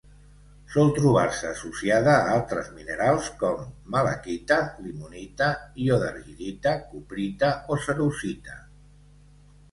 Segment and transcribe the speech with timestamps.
[0.75, 5.49] Sol trobar-se associada a altres minerals com: malaquita, limonita,
[5.83, 8.57] iodargirita, cuprita o cerussita.